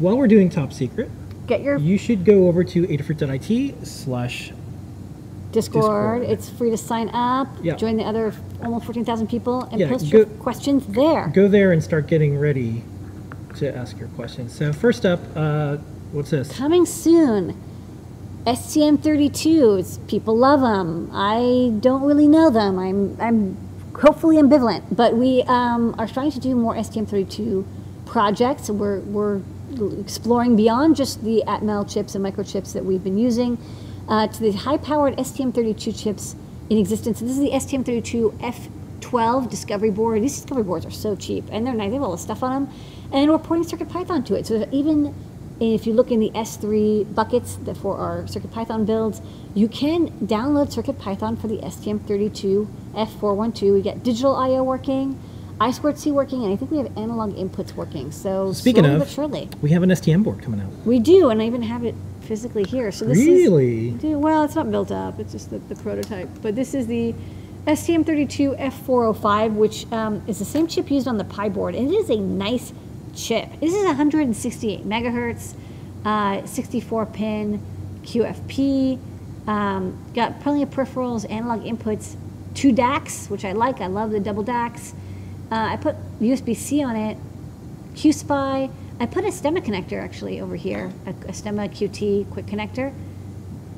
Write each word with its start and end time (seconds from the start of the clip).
while 0.00 0.16
we're 0.18 0.26
doing 0.28 0.48
top 0.48 0.72
secret, 0.72 1.10
Get 1.46 1.62
your 1.62 1.78
you 1.78 1.98
should 1.98 2.24
go 2.24 2.48
over 2.48 2.62
to 2.64 2.86
adafruit.it 2.86 3.86
slash 3.86 4.52
Discord. 5.52 6.22
Discord. 6.22 6.22
It's 6.22 6.48
free 6.48 6.70
to 6.70 6.76
sign 6.76 7.08
up. 7.08 7.48
Yeah. 7.60 7.74
Join 7.74 7.96
the 7.96 8.04
other 8.04 8.32
almost 8.62 8.84
14,000 8.84 9.26
people 9.28 9.64
and 9.64 9.80
Yeah, 9.80 9.88
post 9.88 10.10
go- 10.10 10.18
your 10.18 10.26
questions 10.26 10.86
there. 10.86 11.28
go 11.34 11.48
there 11.48 11.72
and 11.72 11.82
start 11.82 12.06
getting 12.06 12.38
ready 12.38 12.84
to 13.56 13.74
ask 13.76 13.98
your 13.98 14.08
questions. 14.10 14.52
So 14.54 14.72
first 14.72 15.04
up, 15.04 15.18
uh, 15.34 15.78
what's 16.12 16.30
this? 16.30 16.56
Coming 16.56 16.86
soon. 16.86 17.60
STM32s. 18.46 20.06
People 20.08 20.36
love 20.36 20.60
them. 20.60 21.10
I 21.12 21.72
don't 21.80 22.02
really 22.02 22.28
know 22.28 22.48
them. 22.50 22.78
I'm, 22.78 23.20
I'm 23.20 23.56
hopefully 24.00 24.36
ambivalent. 24.36 24.94
But 24.94 25.16
we 25.16 25.42
um, 25.42 25.94
are 25.98 26.06
starting 26.08 26.32
to 26.32 26.40
do 26.40 26.54
more 26.54 26.74
STM32 26.74 27.66
projects. 28.06 28.70
We're, 28.70 29.00
we're 29.00 29.40
exploring 30.00 30.56
beyond 30.56 30.96
just 30.96 31.22
the 31.24 31.42
Atmel 31.46 31.88
chips 31.92 32.14
and 32.14 32.24
microchips 32.24 32.72
that 32.72 32.84
we've 32.84 33.04
been 33.04 33.18
using 33.18 33.58
uh, 34.08 34.26
to 34.26 34.40
the 34.40 34.52
high-powered 34.52 35.16
STM32 35.16 36.02
chips 36.02 36.34
in 36.68 36.78
existence. 36.78 37.20
This 37.20 37.30
is 37.30 37.38
the 37.38 37.50
STM32 37.50 38.38
F12 39.00 39.50
Discovery 39.50 39.90
board. 39.90 40.22
These 40.22 40.36
Discovery 40.36 40.64
boards 40.64 40.86
are 40.86 40.90
so 40.90 41.16
cheap, 41.16 41.44
and 41.50 41.66
they're 41.66 41.74
nice. 41.74 41.90
They 41.90 41.94
have 41.94 42.02
all 42.02 42.12
the 42.12 42.18
stuff 42.18 42.42
on 42.42 42.64
them, 42.64 42.74
and 43.12 43.30
we're 43.30 43.38
porting 43.38 43.64
CircuitPython 43.64 44.26
to 44.26 44.34
it. 44.34 44.46
So 44.46 44.68
even 44.72 45.14
if 45.60 45.86
you 45.86 45.92
look 45.92 46.10
in 46.10 46.20
the 46.20 46.30
S3 46.30 47.14
buckets 47.14 47.56
that 47.64 47.76
for 47.76 47.96
our 47.98 48.22
CircuitPython 48.22 48.86
builds, 48.86 49.20
you 49.54 49.68
can 49.68 50.10
download 50.26 50.74
CircuitPython 50.74 51.40
for 51.40 51.48
the 51.48 51.58
STM32 51.58 52.66
F412. 52.94 53.74
We 53.74 53.82
get 53.82 54.02
digital 54.02 54.34
I/O 54.34 54.62
working, 54.62 55.20
I2C 55.60 56.10
working, 56.12 56.44
and 56.44 56.52
I 56.52 56.56
think 56.56 56.70
we 56.70 56.78
have 56.78 56.96
analog 56.96 57.34
inputs 57.36 57.74
working. 57.74 58.10
So 58.12 58.52
Speaking 58.52 58.86
of- 58.86 58.98
but 59.00 59.08
surely, 59.08 59.48
We 59.60 59.70
have 59.70 59.82
an 59.82 59.90
STM 59.90 60.22
board 60.22 60.40
coming 60.42 60.60
out. 60.60 60.68
we 60.86 60.98
do, 60.98 61.28
and 61.28 61.42
I 61.42 61.46
even 61.46 61.62
have 61.62 61.84
it 61.84 61.94
physically 62.22 62.64
here. 62.64 62.90
So 62.90 63.04
this 63.04 63.18
is 63.18 63.26
Really? 63.26 63.90
do- 63.90 64.18
Well, 64.18 64.42
it's 64.44 64.54
not 64.54 64.70
built 64.70 64.90
up. 64.90 65.20
It's 65.20 65.32
just 65.32 65.50
the, 65.50 65.58
the 65.58 65.74
prototype. 65.76 66.28
But 66.40 66.54
this 66.56 66.72
is 66.74 66.86
the 66.86 67.14
STM32 67.66 68.54
F405, 68.58 69.52
which 69.54 69.90
um, 69.92 70.22
is 70.26 70.38
the 70.38 70.44
same 70.46 70.66
chip 70.66 70.90
used 70.90 71.06
on 71.06 71.18
the 71.18 71.24
pyboard. 71.24 71.74
And 71.74 71.90
it 71.92 71.94
is 71.94 72.08
a 72.08 72.16
nice 72.16 72.72
chip. 73.14 73.48
This 73.60 73.74
is 73.74 73.84
168 73.84 74.88
megahertz, 74.88 75.54
uh, 76.06 76.46
64 76.46 77.04
pin 77.06 77.60
QFP. 78.04 78.98
Um, 79.46 79.98
got 80.14 80.40
plenty 80.40 80.62
of 80.62 80.70
peripherals, 80.70 81.30
analog 81.30 81.64
inputs, 81.64 82.14
two 82.54 82.72
DACs, 82.72 83.28
which 83.28 83.44
I 83.44 83.52
like. 83.52 83.80
I 83.82 83.88
love 83.88 84.10
the 84.10 84.20
double 84.20 84.44
DACs. 84.44 84.92
Uh, 85.50 85.70
I 85.72 85.76
put 85.76 85.96
USB-C 86.20 86.82
on 86.84 86.94
it, 86.94 87.18
QSPI. 87.94 88.70
I 89.00 89.06
put 89.06 89.24
a 89.24 89.28
stemma 89.28 89.64
connector 89.64 90.00
actually 90.00 90.40
over 90.40 90.54
here, 90.54 90.92
a, 91.06 91.10
a 91.10 91.32
stemma 91.32 91.68
QT 91.68 92.30
quick 92.30 92.46
connector. 92.46 92.92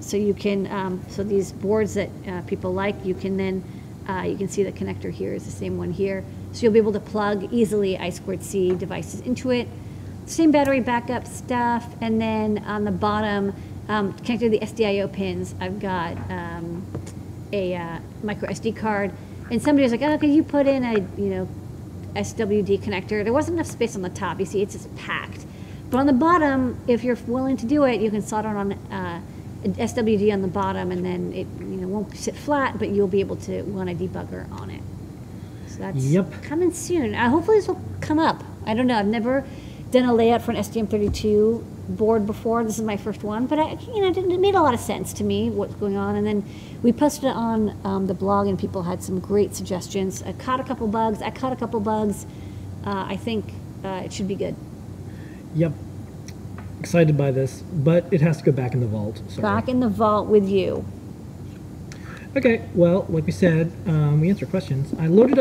So 0.00 0.16
you 0.16 0.34
can, 0.34 0.66
um, 0.66 1.02
so 1.08 1.22
these 1.22 1.52
boards 1.52 1.94
that 1.94 2.10
uh, 2.28 2.42
people 2.42 2.74
like, 2.74 3.02
you 3.04 3.14
can 3.14 3.36
then, 3.36 3.64
uh, 4.08 4.22
you 4.22 4.36
can 4.36 4.48
see 4.48 4.64
the 4.64 4.72
connector 4.72 5.10
here 5.10 5.32
is 5.32 5.44
the 5.44 5.50
same 5.50 5.78
one 5.78 5.92
here. 5.92 6.24
So 6.52 6.62
you'll 6.62 6.72
be 6.72 6.78
able 6.78 6.92
to 6.92 7.00
plug 7.00 7.50
easily 7.52 7.96
I2C 7.96 8.78
devices 8.78 9.20
into 9.20 9.50
it. 9.50 9.68
Same 10.26 10.50
battery 10.50 10.80
backup 10.80 11.26
stuff. 11.26 11.86
And 12.00 12.20
then 12.20 12.58
on 12.66 12.84
the 12.84 12.90
bottom, 12.90 13.54
um, 13.88 14.12
connected 14.14 14.50
to 14.50 14.58
the 14.58 14.66
SDIO 14.66 15.10
pins, 15.10 15.54
I've 15.60 15.80
got 15.80 16.16
um, 16.30 16.84
a 17.52 17.76
uh, 17.76 17.98
micro 18.22 18.48
SD 18.48 18.76
card. 18.76 19.12
And 19.50 19.62
somebody 19.62 19.84
was 19.84 19.92
like, 19.92 20.02
oh, 20.02 20.18
could 20.18 20.30
you 20.30 20.42
put 20.42 20.66
in 20.66 20.84
a, 20.84 20.94
you 21.20 21.28
know, 21.28 21.48
SWD 22.14 22.80
connector. 22.80 23.22
There 23.24 23.32
wasn't 23.32 23.56
enough 23.58 23.66
space 23.70 23.94
on 23.96 24.02
the 24.02 24.10
top. 24.10 24.38
You 24.40 24.46
see, 24.46 24.62
it's 24.62 24.74
just 24.74 24.94
packed. 24.96 25.44
But 25.90 25.98
on 25.98 26.06
the 26.06 26.12
bottom, 26.12 26.78
if 26.88 27.04
you're 27.04 27.18
willing 27.26 27.56
to 27.58 27.66
do 27.66 27.84
it, 27.84 28.00
you 28.00 28.10
can 28.10 28.22
solder 28.22 28.48
on 28.48 28.72
uh, 28.72 29.20
SWD 29.64 30.32
on 30.32 30.42
the 30.42 30.48
bottom, 30.48 30.90
and 30.90 31.04
then 31.04 31.32
it 31.32 31.46
you 31.60 31.76
know 31.76 31.88
won't 31.88 32.16
sit 32.16 32.34
flat, 32.34 32.78
but 32.78 32.88
you'll 32.88 33.06
be 33.08 33.20
able 33.20 33.36
to 33.36 33.62
run 33.64 33.88
a 33.88 33.94
debugger 33.94 34.50
on 34.52 34.70
it. 34.70 34.82
So 35.68 35.78
that's 35.78 36.04
Yep. 36.04 36.42
coming 36.42 36.72
soon. 36.72 37.14
Uh, 37.14 37.28
hopefully, 37.30 37.58
this 37.58 37.68
will 37.68 37.80
come 38.00 38.18
up. 38.18 38.42
I 38.66 38.74
don't 38.74 38.86
know. 38.86 38.96
I've 38.98 39.06
never 39.06 39.44
done 39.90 40.04
a 40.04 40.14
layout 40.14 40.42
for 40.42 40.50
an 40.52 40.56
STM32 40.56 41.62
board 41.88 42.26
before. 42.26 42.64
This 42.64 42.78
is 42.78 42.84
my 42.84 42.96
first 42.96 43.22
one, 43.22 43.46
but 43.46 43.58
I, 43.58 43.72
you 43.72 44.00
know, 44.00 44.08
it, 44.08 44.40
made 44.40 44.54
a 44.54 44.62
lot 44.62 44.74
of 44.74 44.80
sense 44.80 45.12
to 45.14 45.24
me 45.24 45.50
what's 45.50 45.74
going 45.74 45.96
on. 45.96 46.16
And 46.16 46.26
then 46.26 46.44
we 46.82 46.92
posted 46.92 47.24
it 47.24 47.36
on 47.36 47.78
um, 47.84 48.06
the 48.06 48.14
blog, 48.14 48.46
and 48.46 48.58
people 48.58 48.82
had 48.82 49.02
some 49.02 49.20
great 49.20 49.54
suggestions. 49.54 50.22
I 50.22 50.32
caught 50.32 50.60
a 50.60 50.64
couple 50.64 50.86
bugs. 50.88 51.22
I 51.22 51.30
caught 51.30 51.52
a 51.52 51.56
couple 51.56 51.80
bugs. 51.80 52.26
Uh, 52.84 53.04
I 53.08 53.16
think 53.16 53.52
uh, 53.84 54.02
it 54.04 54.12
should 54.12 54.28
be 54.28 54.34
good. 54.34 54.56
Yep. 55.54 55.72
Excited 56.80 57.16
by 57.16 57.30
this, 57.30 57.62
but 57.72 58.12
it 58.12 58.20
has 58.20 58.38
to 58.38 58.44
go 58.44 58.52
back 58.52 58.74
in 58.74 58.80
the 58.80 58.86
vault. 58.86 59.20
Sorry. 59.28 59.42
Back 59.42 59.68
in 59.68 59.80
the 59.80 59.88
vault 59.88 60.26
with 60.26 60.48
you. 60.48 60.84
Okay, 62.34 62.66
well, 62.74 63.04
like 63.10 63.26
we 63.26 63.32
said, 63.32 63.70
um, 63.86 64.20
we 64.20 64.30
answer 64.30 64.46
questions. 64.46 64.94
I 64.98 65.06
loaded 65.06 65.38
up 65.38 65.40